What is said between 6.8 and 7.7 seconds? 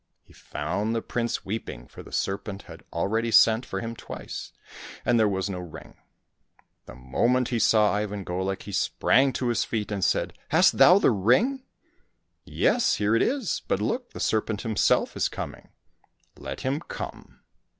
The moment he